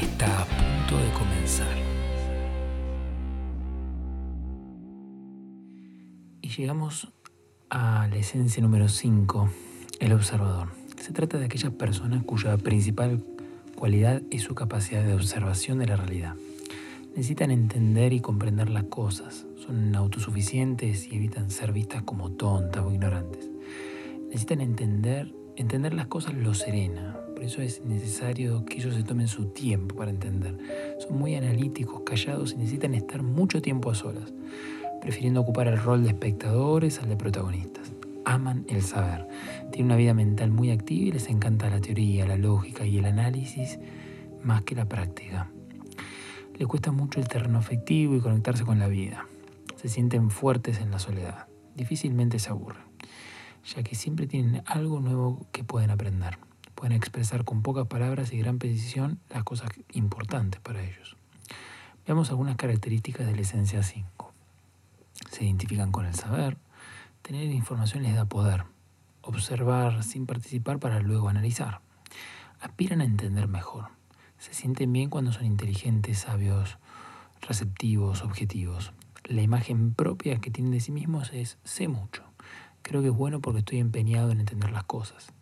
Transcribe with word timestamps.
está 0.00 0.42
a 0.42 0.44
punto 0.44 1.02
de 1.02 1.10
comenzar. 1.12 1.76
Y 6.40 6.48
llegamos 6.48 7.08
a 7.70 8.06
la 8.08 8.16
esencia 8.16 8.62
número 8.62 8.88
5, 8.88 9.50
el 10.00 10.12
observador. 10.12 10.68
Se 10.96 11.12
trata 11.12 11.38
de 11.38 11.46
aquella 11.46 11.70
persona 11.70 12.22
cuya 12.24 12.56
principal 12.56 13.22
cualidad 13.76 14.22
es 14.30 14.42
su 14.42 14.54
capacidad 14.54 15.04
de 15.04 15.14
observación 15.14 15.78
de 15.78 15.86
la 15.86 15.96
realidad. 15.96 16.34
Necesitan 17.10 17.50
entender 17.50 18.12
y 18.12 18.20
comprender 18.20 18.70
las 18.70 18.84
cosas, 18.84 19.46
son 19.56 19.94
autosuficientes 19.94 21.06
y 21.06 21.16
evitan 21.16 21.50
ser 21.50 21.72
vistas 21.72 22.02
como 22.02 22.30
tontas 22.30 22.84
o 22.84 22.92
ignorantes. 22.92 23.50
Necesitan 24.26 24.60
entender, 24.60 25.34
entender 25.56 25.94
las 25.94 26.06
cosas 26.06 26.34
lo 26.34 26.54
serena, 26.54 27.18
por 27.38 27.44
eso 27.44 27.62
es 27.62 27.84
necesario 27.84 28.64
que 28.64 28.78
ellos 28.78 28.96
se 28.96 29.04
tomen 29.04 29.28
su 29.28 29.44
tiempo 29.50 29.94
para 29.94 30.10
entender. 30.10 30.58
Son 30.98 31.16
muy 31.16 31.36
analíticos, 31.36 32.00
callados 32.04 32.52
y 32.52 32.56
necesitan 32.56 32.94
estar 32.94 33.22
mucho 33.22 33.62
tiempo 33.62 33.92
a 33.92 33.94
solas, 33.94 34.32
prefiriendo 35.00 35.42
ocupar 35.42 35.68
el 35.68 35.78
rol 35.78 36.02
de 36.02 36.08
espectadores 36.08 36.98
al 36.98 37.10
de 37.10 37.16
protagonistas. 37.16 37.92
Aman 38.24 38.66
el 38.68 38.82
saber. 38.82 39.28
Tienen 39.70 39.86
una 39.86 39.94
vida 39.94 40.14
mental 40.14 40.50
muy 40.50 40.72
activa 40.72 41.06
y 41.06 41.12
les 41.12 41.28
encanta 41.28 41.70
la 41.70 41.80
teoría, 41.80 42.26
la 42.26 42.36
lógica 42.36 42.84
y 42.84 42.98
el 42.98 43.04
análisis 43.04 43.78
más 44.42 44.62
que 44.62 44.74
la 44.74 44.88
práctica. 44.88 45.48
Les 46.56 46.66
cuesta 46.66 46.90
mucho 46.90 47.20
el 47.20 47.28
terreno 47.28 47.58
afectivo 47.58 48.16
y 48.16 48.20
conectarse 48.20 48.64
con 48.64 48.80
la 48.80 48.88
vida. 48.88 49.26
Se 49.76 49.88
sienten 49.88 50.30
fuertes 50.30 50.80
en 50.80 50.90
la 50.90 50.98
soledad. 50.98 51.46
Difícilmente 51.76 52.40
se 52.40 52.50
aburren, 52.50 52.82
ya 53.64 53.84
que 53.84 53.94
siempre 53.94 54.26
tienen 54.26 54.64
algo 54.66 54.98
nuevo 54.98 55.46
que 55.52 55.62
pueden 55.62 55.92
aprender 55.92 56.47
pueden 56.78 56.92
expresar 56.92 57.44
con 57.44 57.62
pocas 57.62 57.88
palabras 57.88 58.32
y 58.32 58.38
gran 58.38 58.60
precisión 58.60 59.18
las 59.30 59.42
cosas 59.42 59.68
importantes 59.94 60.60
para 60.60 60.80
ellos. 60.80 61.16
Veamos 62.06 62.30
algunas 62.30 62.54
características 62.54 63.26
de 63.26 63.34
la 63.34 63.40
esencia 63.40 63.82
5. 63.82 64.32
Se 65.28 65.44
identifican 65.44 65.90
con 65.90 66.06
el 66.06 66.14
saber, 66.14 66.56
tener 67.22 67.50
información 67.50 68.04
les 68.04 68.14
da 68.14 68.26
poder, 68.26 68.62
observar 69.22 70.04
sin 70.04 70.24
participar 70.24 70.78
para 70.78 71.00
luego 71.00 71.28
analizar. 71.28 71.80
Aspiran 72.60 73.00
a 73.00 73.04
entender 73.04 73.48
mejor, 73.48 73.88
se 74.38 74.54
sienten 74.54 74.92
bien 74.92 75.10
cuando 75.10 75.32
son 75.32 75.46
inteligentes, 75.46 76.20
sabios, 76.20 76.78
receptivos, 77.40 78.22
objetivos. 78.22 78.92
La 79.24 79.42
imagen 79.42 79.94
propia 79.94 80.38
que 80.38 80.52
tienen 80.52 80.70
de 80.70 80.78
sí 80.78 80.92
mismos 80.92 81.32
es 81.32 81.58
sé 81.64 81.88
mucho. 81.88 82.22
Creo 82.82 83.02
que 83.02 83.08
es 83.08 83.14
bueno 83.14 83.40
porque 83.40 83.58
estoy 83.58 83.78
empeñado 83.80 84.30
en 84.30 84.38
entender 84.38 84.70
las 84.70 84.84
cosas. 84.84 85.32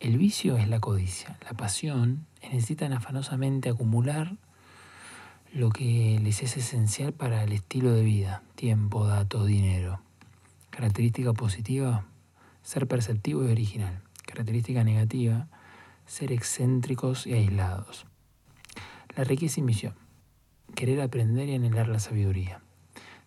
El 0.00 0.16
vicio 0.16 0.56
es 0.56 0.68
la 0.68 0.78
codicia, 0.78 1.36
la 1.44 1.54
pasión 1.54 2.24
necesitan 2.40 2.92
afanosamente 2.92 3.68
acumular 3.68 4.36
lo 5.52 5.70
que 5.70 6.20
les 6.22 6.40
es 6.44 6.56
esencial 6.56 7.12
para 7.12 7.42
el 7.42 7.52
estilo 7.52 7.92
de 7.92 8.04
vida, 8.04 8.44
tiempo, 8.54 9.08
datos, 9.08 9.48
dinero. 9.48 10.00
Característica 10.70 11.32
positiva, 11.32 12.04
ser 12.62 12.86
perceptivo 12.86 13.44
y 13.44 13.50
original. 13.50 14.00
Característica 14.24 14.84
negativa, 14.84 15.48
ser 16.06 16.30
excéntricos 16.30 17.26
y 17.26 17.32
aislados. 17.32 18.06
La 19.16 19.24
riqueza 19.24 19.58
y 19.58 19.64
misión, 19.64 19.94
querer 20.76 21.00
aprender 21.00 21.48
y 21.48 21.56
anhelar 21.56 21.88
la 21.88 21.98
sabiduría. 21.98 22.60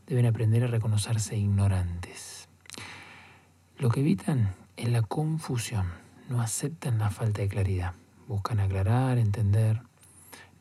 Deben 0.08 0.26
aprender 0.26 0.64
a 0.64 0.68
reconocerse 0.68 1.36
ignorantes. 1.36 2.48
Lo 3.78 3.90
que 3.90 4.00
evitan 4.00 4.56
es 4.78 4.88
la 4.88 5.02
confusión 5.02 6.00
no 6.30 6.42
aceptan 6.42 7.00
la 7.00 7.10
falta 7.10 7.42
de 7.42 7.48
claridad. 7.48 7.94
Buscan 8.28 8.60
aclarar, 8.60 9.18
entender, 9.18 9.82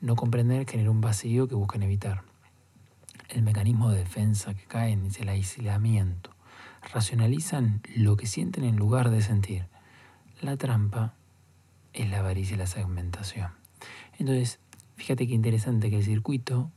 no 0.00 0.16
comprender 0.16 0.68
genera 0.68 0.90
un 0.90 1.00
vacío 1.00 1.48
que 1.48 1.54
buscan 1.54 1.82
evitar. 1.82 2.22
El 3.28 3.42
mecanismo 3.42 3.90
de 3.90 3.98
defensa 3.98 4.54
que 4.54 4.64
caen 4.64 5.06
es 5.06 5.20
el 5.20 5.28
aislamiento. 5.28 6.30
Racionalizan 6.92 7.82
lo 7.94 8.16
que 8.16 8.26
sienten 8.26 8.64
en 8.64 8.76
lugar 8.76 9.10
de 9.10 9.22
sentir. 9.22 9.66
La 10.40 10.56
trampa 10.56 11.14
es 11.92 12.08
la 12.08 12.20
avaricia 12.20 12.54
y 12.54 12.58
la 12.58 12.66
segmentación. 12.66 13.50
Entonces, 14.18 14.58
fíjate 14.96 15.26
qué 15.26 15.34
interesante 15.34 15.90
que 15.90 15.98
el 15.98 16.04
circuito 16.04 16.70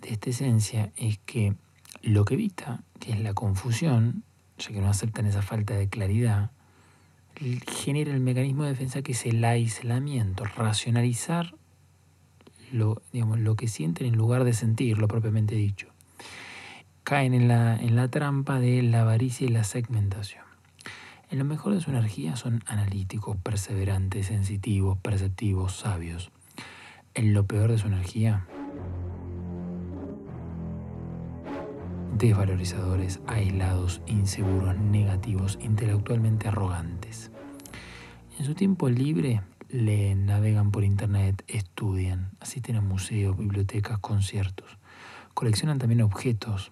de 0.00 0.10
esta 0.10 0.30
esencia 0.30 0.92
es 0.96 1.18
que 1.18 1.54
lo 2.02 2.24
que 2.24 2.34
evita, 2.34 2.82
que 3.00 3.12
es 3.12 3.20
la 3.20 3.34
confusión, 3.34 4.24
ya 4.58 4.68
que 4.68 4.80
no 4.80 4.88
aceptan 4.88 5.26
esa 5.26 5.42
falta 5.42 5.74
de 5.74 5.88
claridad, 5.88 6.50
genera 7.66 8.12
el 8.12 8.20
mecanismo 8.20 8.64
de 8.64 8.70
defensa 8.70 9.02
que 9.02 9.12
es 9.12 9.26
el 9.26 9.44
aislamiento, 9.44 10.44
racionalizar 10.44 11.54
lo, 12.72 13.02
digamos, 13.12 13.38
lo 13.38 13.56
que 13.56 13.68
sienten 13.68 14.06
en 14.06 14.16
lugar 14.16 14.44
de 14.44 14.52
sentir, 14.52 14.98
lo 14.98 15.08
propiamente 15.08 15.54
dicho. 15.54 15.88
Caen 17.02 17.34
en 17.34 17.48
la, 17.48 17.76
en 17.76 17.96
la 17.96 18.08
trampa 18.08 18.58
de 18.58 18.82
la 18.82 19.02
avaricia 19.02 19.46
y 19.46 19.50
la 19.50 19.64
segmentación. 19.64 20.44
En 21.30 21.38
lo 21.38 21.44
mejor 21.44 21.74
de 21.74 21.80
su 21.80 21.90
energía 21.90 22.36
son 22.36 22.62
analíticos, 22.66 23.36
perseverantes, 23.36 24.26
sensitivos, 24.26 24.98
perceptivos, 24.98 25.76
sabios. 25.76 26.30
En 27.14 27.32
lo 27.34 27.46
peor 27.46 27.70
de 27.70 27.78
su 27.78 27.86
energía, 27.86 28.46
desvalorizadores, 32.16 33.20
aislados, 33.26 34.00
inseguros, 34.06 34.76
negativos, 34.76 35.58
intelectualmente 35.60 36.48
arrogantes. 36.48 37.30
En 38.38 38.44
su 38.44 38.54
tiempo 38.54 38.88
libre 38.88 39.42
leen, 39.68 40.26
navegan 40.26 40.70
por 40.70 40.84
internet, 40.84 41.44
estudian, 41.48 42.30
asisten 42.40 42.76
a 42.76 42.80
museos, 42.80 43.36
bibliotecas, 43.36 43.98
conciertos. 43.98 44.78
Coleccionan 45.34 45.78
también 45.78 46.02
objetos, 46.02 46.70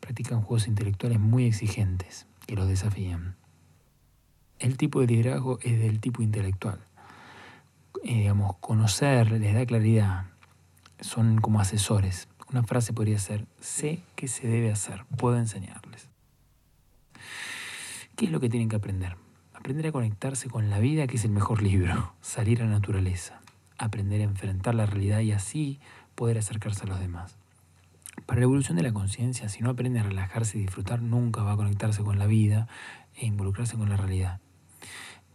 practican 0.00 0.40
juegos 0.40 0.66
intelectuales 0.66 1.20
muy 1.20 1.44
exigentes 1.44 2.26
que 2.46 2.56
los 2.56 2.66
desafían. 2.66 3.36
El 4.58 4.76
tipo 4.76 5.00
de 5.00 5.06
liderazgo 5.06 5.58
es 5.62 5.78
del 5.78 6.00
tipo 6.00 6.22
intelectual. 6.22 6.80
Eh, 8.04 8.14
digamos, 8.14 8.56
conocer 8.56 9.30
les 9.32 9.54
da 9.54 9.66
claridad, 9.66 10.26
son 11.00 11.38
como 11.38 11.60
asesores, 11.60 12.28
una 12.50 12.62
frase 12.64 12.92
podría 12.92 13.18
ser, 13.18 13.46
sé 13.60 14.02
que 14.16 14.28
se 14.28 14.48
debe 14.48 14.72
hacer, 14.72 15.04
puedo 15.16 15.36
enseñarles. 15.36 16.08
¿Qué 18.16 18.26
es 18.26 18.32
lo 18.32 18.40
que 18.40 18.48
tienen 18.48 18.68
que 18.68 18.76
aprender? 18.76 19.16
Aprender 19.54 19.86
a 19.86 19.92
conectarse 19.92 20.48
con 20.48 20.68
la 20.68 20.78
vida, 20.78 21.06
que 21.06 21.16
es 21.16 21.24
el 21.24 21.30
mejor 21.30 21.62
libro, 21.62 22.12
salir 22.20 22.60
a 22.60 22.64
la 22.64 22.72
naturaleza, 22.72 23.40
aprender 23.78 24.20
a 24.20 24.24
enfrentar 24.24 24.74
la 24.74 24.86
realidad 24.86 25.20
y 25.20 25.32
así 25.32 25.78
poder 26.14 26.38
acercarse 26.38 26.84
a 26.84 26.86
los 26.86 27.00
demás. 27.00 27.36
Para 28.26 28.40
la 28.40 28.44
evolución 28.44 28.76
de 28.76 28.82
la 28.82 28.92
conciencia, 28.92 29.48
si 29.48 29.62
no 29.62 29.70
aprende 29.70 30.00
a 30.00 30.04
relajarse 30.04 30.58
y 30.58 30.62
disfrutar, 30.62 31.02
nunca 31.02 31.42
va 31.42 31.52
a 31.52 31.56
conectarse 31.56 32.02
con 32.02 32.18
la 32.18 32.26
vida 32.26 32.68
e 33.14 33.26
involucrarse 33.26 33.76
con 33.76 33.88
la 33.88 33.96
realidad, 33.96 34.40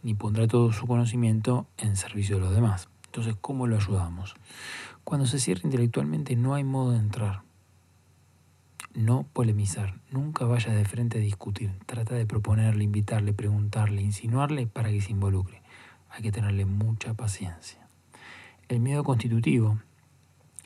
ni 0.02 0.14
pondrá 0.14 0.46
todo 0.46 0.72
su 0.72 0.86
conocimiento 0.86 1.66
en 1.78 1.96
servicio 1.96 2.36
de 2.36 2.42
los 2.42 2.54
demás. 2.54 2.88
Entonces, 3.16 3.38
¿cómo 3.40 3.66
lo 3.66 3.76
ayudamos? 3.76 4.34
Cuando 5.02 5.24
se 5.24 5.38
cierra 5.38 5.62
intelectualmente 5.64 6.36
no 6.36 6.52
hay 6.52 6.64
modo 6.64 6.92
de 6.92 6.98
entrar. 6.98 7.44
No 8.92 9.26
polemizar, 9.32 10.00
nunca 10.10 10.44
vaya 10.44 10.74
de 10.74 10.84
frente 10.84 11.16
a 11.16 11.22
discutir. 11.22 11.72
Trata 11.86 12.14
de 12.14 12.26
proponerle, 12.26 12.84
invitarle, 12.84 13.32
preguntarle, 13.32 14.02
insinuarle 14.02 14.66
para 14.66 14.90
que 14.90 15.00
se 15.00 15.12
involucre. 15.12 15.62
Hay 16.10 16.20
que 16.20 16.30
tenerle 16.30 16.66
mucha 16.66 17.14
paciencia. 17.14 17.88
El 18.68 18.80
miedo 18.80 19.02
constitutivo, 19.02 19.78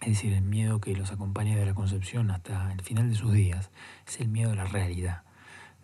es 0.01 0.09
decir, 0.09 0.33
el 0.33 0.43
miedo 0.43 0.81
que 0.81 0.97
los 0.97 1.13
acompaña 1.13 1.57
de 1.57 1.67
la 1.67 1.75
concepción 1.75 2.33
hasta 2.33 2.73
el 2.73 2.81
final 2.81 3.11
de 3.11 3.15
sus 3.15 3.33
días, 3.33 3.71
es 4.09 4.19
el 4.19 4.27
miedo 4.27 4.51
a 4.51 4.57
la 4.57 4.65
realidad. 4.65 5.23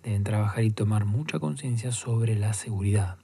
Deben 0.03 0.25
trabajar 0.25 0.65
y 0.65 0.73
tomar 0.73 1.05
mucha 1.05 1.39
conciencia 1.39 1.93
sobre 1.93 2.35
la 2.35 2.55
seguridad. 2.55 3.19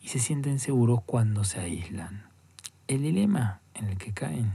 Y 0.00 0.10
se 0.10 0.20
sienten 0.20 0.60
seguros 0.60 1.00
cuando 1.04 1.42
se 1.42 1.58
aíslan. 1.58 2.31
El 2.92 3.00
dilema 3.00 3.62
en 3.72 3.86
el 3.86 3.96
que 3.96 4.12
caen. 4.12 4.52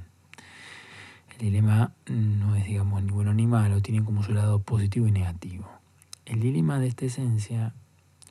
El 1.32 1.38
dilema 1.40 1.92
no 2.06 2.56
es, 2.56 2.66
digamos, 2.66 3.02
ni 3.02 3.10
bueno 3.10 3.34
ni 3.34 3.48
malo, 3.48 3.82
tiene 3.82 4.06
como 4.06 4.22
su 4.22 4.32
lado 4.32 4.60
positivo 4.60 5.08
y 5.08 5.12
negativo. 5.12 5.68
El 6.24 6.42
dilema 6.42 6.78
de 6.78 6.86
esta 6.86 7.06
esencia 7.06 7.74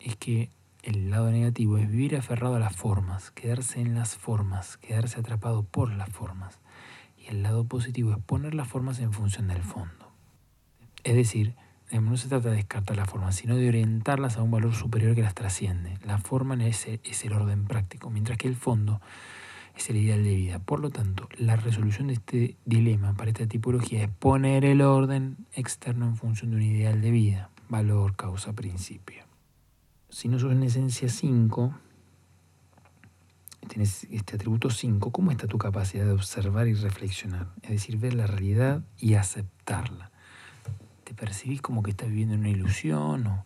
es 0.00 0.14
que 0.14 0.48
el 0.84 1.10
lado 1.10 1.32
negativo 1.32 1.76
es 1.76 1.90
vivir 1.90 2.14
aferrado 2.14 2.54
a 2.54 2.60
las 2.60 2.76
formas, 2.76 3.32
quedarse 3.32 3.80
en 3.80 3.96
las 3.96 4.14
formas, 4.14 4.76
quedarse 4.76 5.18
atrapado 5.18 5.64
por 5.64 5.90
las 5.92 6.08
formas. 6.10 6.60
Y 7.18 7.26
el 7.26 7.42
lado 7.42 7.64
positivo 7.64 8.12
es 8.12 8.18
poner 8.18 8.54
las 8.54 8.68
formas 8.68 9.00
en 9.00 9.12
función 9.12 9.48
del 9.48 9.62
fondo. 9.64 10.12
Es 11.02 11.16
decir, 11.16 11.56
no 11.90 12.16
se 12.16 12.28
trata 12.28 12.50
de 12.50 12.56
descartar 12.58 12.96
las 12.96 13.10
formas, 13.10 13.34
sino 13.34 13.56
de 13.56 13.68
orientarlas 13.68 14.36
a 14.36 14.42
un 14.42 14.52
valor 14.52 14.72
superior 14.72 15.16
que 15.16 15.22
las 15.22 15.34
trasciende. 15.34 15.98
La 16.04 16.18
forma 16.18 16.54
es 16.64 16.86
el 17.24 17.32
orden 17.32 17.64
práctico, 17.64 18.08
mientras 18.08 18.38
que 18.38 18.46
el 18.46 18.54
fondo 18.54 19.00
es 19.76 19.90
el 19.90 19.96
ideal 19.96 20.24
de 20.24 20.34
vida. 20.34 20.58
Por 20.58 20.80
lo 20.80 20.90
tanto, 20.90 21.28
la 21.36 21.56
resolución 21.56 22.08
de 22.08 22.14
este 22.14 22.56
dilema 22.64 23.14
para 23.14 23.30
esta 23.30 23.46
tipología 23.46 24.04
es 24.04 24.10
poner 24.10 24.64
el 24.64 24.80
orden 24.80 25.36
externo 25.52 26.06
en 26.06 26.16
función 26.16 26.50
de 26.50 26.56
un 26.56 26.62
ideal 26.62 27.00
de 27.00 27.10
vida, 27.10 27.50
valor, 27.68 28.16
causa, 28.16 28.54
principio. 28.54 29.24
Si 30.08 30.28
no 30.28 30.38
sos 30.38 30.52
en 30.52 30.62
esencia 30.62 31.08
5, 31.08 31.74
tienes 33.68 34.04
este 34.04 34.36
atributo 34.36 34.70
5, 34.70 35.10
¿cómo 35.12 35.30
está 35.30 35.46
tu 35.46 35.58
capacidad 35.58 36.06
de 36.06 36.12
observar 36.12 36.68
y 36.68 36.74
reflexionar? 36.74 37.52
Es 37.62 37.70
decir, 37.70 37.98
ver 37.98 38.14
la 38.14 38.26
realidad 38.26 38.82
y 38.98 39.14
aceptarla. 39.14 40.10
¿Te 41.04 41.12
percibís 41.12 41.60
como 41.60 41.82
que 41.82 41.90
estás 41.90 42.08
viviendo 42.08 42.34
en 42.34 42.40
una 42.40 42.48
ilusión 42.48 43.26
o, 43.26 43.44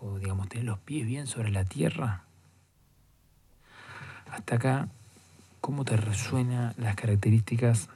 o 0.00 0.18
digamos, 0.18 0.48
tenés 0.48 0.66
los 0.66 0.78
pies 0.78 1.04
bien 1.04 1.26
sobre 1.26 1.50
la 1.50 1.64
tierra? 1.64 2.24
Hasta 4.30 4.56
acá 4.56 4.88
cómo 5.68 5.84
te 5.84 5.98
resuenan 5.98 6.72
las 6.78 6.96
características 6.96 7.90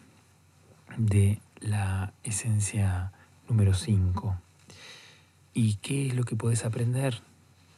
de 0.98 1.40
la 1.58 2.12
esencia 2.22 3.12
número 3.48 3.72
5 3.72 4.36
y 5.54 5.76
qué 5.76 6.08
es 6.08 6.14
lo 6.14 6.24
que 6.24 6.36
puedes 6.36 6.66
aprender 6.66 7.22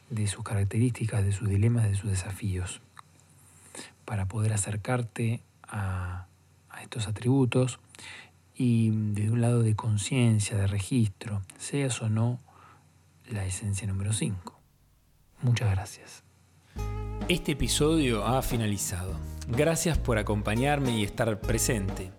de 0.09 0.27
sus 0.27 0.43
características, 0.43 1.23
de 1.23 1.31
sus 1.31 1.47
dilemas, 1.47 1.85
de 1.85 1.95
sus 1.95 2.09
desafíos, 2.09 2.81
para 4.03 4.25
poder 4.25 4.51
acercarte 4.51 5.39
a, 5.63 6.25
a 6.69 6.81
estos 6.83 7.07
atributos 7.07 7.79
y 8.53 8.89
desde 8.89 9.31
un 9.31 9.39
lado 9.39 9.63
de 9.63 9.77
conciencia, 9.77 10.57
de 10.57 10.67
registro, 10.67 11.41
seas 11.57 12.01
o 12.01 12.09
no 12.09 12.37
la 13.29 13.45
esencia 13.45 13.87
número 13.87 14.11
5. 14.11 14.59
Muchas 15.41 15.71
gracias. 15.71 16.24
Este 17.27 17.53
episodio 17.53 18.23
ha 18.23 18.43
finalizado. 18.43 19.13
Gracias 19.47 19.97
por 19.97 20.19
acompañarme 20.19 20.95
y 20.95 21.03
estar 21.03 21.41
presente. 21.41 22.11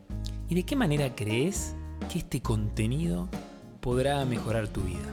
¿Y 0.48 0.56
de 0.56 0.64
qué 0.64 0.74
manera 0.74 1.14
crees 1.14 1.76
que 2.12 2.18
este 2.18 2.42
contenido 2.42 3.28
podrá 3.80 4.24
mejorar 4.24 4.66
tu 4.66 4.80
vida? 4.80 5.06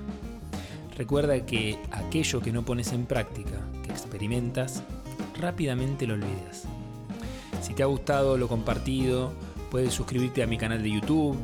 Recuerda 0.97 1.45
que 1.45 1.77
aquello 1.91 2.41
que 2.41 2.51
no 2.51 2.65
pones 2.65 2.91
en 2.91 3.05
práctica, 3.05 3.51
que 3.83 3.91
experimentas, 3.91 4.81
rápidamente 5.39 6.07
lo 6.07 6.15
olvidas. 6.15 6.63
Si 7.61 7.75
te 7.75 7.83
ha 7.83 7.85
gustado 7.85 8.35
lo 8.35 8.47
compartido, 8.47 9.31
puedes 9.69 9.93
suscribirte 9.93 10.41
a 10.41 10.47
mi 10.47 10.57
canal 10.57 10.81
de 10.81 10.89
YouTube, 10.89 11.37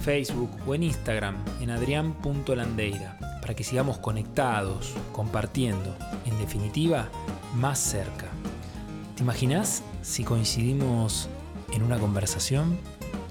Facebook 0.00 0.50
o 0.66 0.74
en 0.74 0.82
Instagram 0.82 1.36
en 1.60 1.70
adrián.landeira 1.70 3.16
para 3.40 3.54
que 3.54 3.62
sigamos 3.62 3.98
conectados, 3.98 4.92
compartiendo. 5.12 5.96
En 6.26 6.36
definitiva, 6.38 7.08
más 7.54 7.78
cerca. 7.78 8.28
¿Te 9.16 9.22
imaginas 9.22 9.82
si 10.02 10.24
coincidimos 10.24 11.28
en 11.72 11.82
una 11.82 11.98
conversación? 11.98 12.78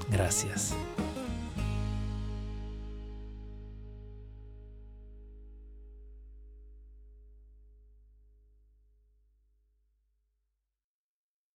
Gracias. 0.10 0.74